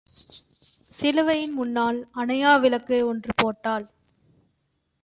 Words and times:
சிலுவையின் 0.91 1.53
முன்னால் 1.53 1.99
அணையா 2.15 2.59
விளக்கு 2.59 3.07
ஒன்று 3.07 3.33
போட்டாள். 3.35 3.85